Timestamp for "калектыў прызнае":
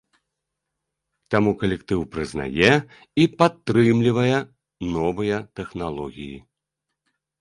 1.63-2.73